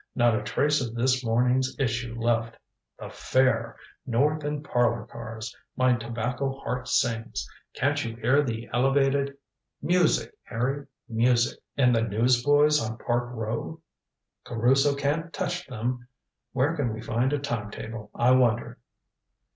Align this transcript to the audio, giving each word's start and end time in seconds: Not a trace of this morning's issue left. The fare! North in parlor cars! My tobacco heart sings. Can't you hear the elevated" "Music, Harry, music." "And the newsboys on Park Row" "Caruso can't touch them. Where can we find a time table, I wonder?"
Not 0.15 0.33
a 0.35 0.41
trace 0.41 0.81
of 0.83 0.95
this 0.95 1.23
morning's 1.23 1.75
issue 1.77 2.15
left. 2.19 2.57
The 2.97 3.11
fare! 3.11 3.77
North 4.03 4.43
in 4.43 4.63
parlor 4.63 5.05
cars! 5.05 5.55
My 5.77 5.93
tobacco 5.95 6.57
heart 6.57 6.87
sings. 6.87 7.47
Can't 7.75 8.03
you 8.03 8.15
hear 8.15 8.41
the 8.41 8.67
elevated" 8.73 9.37
"Music, 9.93 10.33
Harry, 10.41 10.87
music." 11.07 11.59
"And 11.77 11.95
the 11.95 12.01
newsboys 12.01 12.81
on 12.83 12.97
Park 12.97 13.29
Row" 13.35 13.79
"Caruso 14.43 14.95
can't 14.95 15.31
touch 15.31 15.67
them. 15.67 16.07
Where 16.51 16.75
can 16.75 16.93
we 16.95 17.01
find 17.03 17.31
a 17.31 17.37
time 17.37 17.69
table, 17.69 18.09
I 18.15 18.31
wonder?" 18.31 18.79